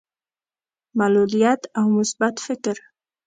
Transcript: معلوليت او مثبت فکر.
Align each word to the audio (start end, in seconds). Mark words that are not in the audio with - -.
معلوليت 0.97 1.61
او 1.79 1.85
مثبت 1.99 2.35
فکر. 2.47 2.77